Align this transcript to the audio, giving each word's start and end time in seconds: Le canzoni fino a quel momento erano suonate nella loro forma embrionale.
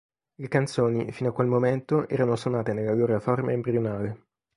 Le 0.39 0.47
canzoni 0.47 1.11
fino 1.11 1.29
a 1.29 1.31
quel 1.31 1.45
momento 1.45 2.09
erano 2.09 2.35
suonate 2.35 2.73
nella 2.73 2.95
loro 2.95 3.19
forma 3.19 3.51
embrionale. 3.51 4.29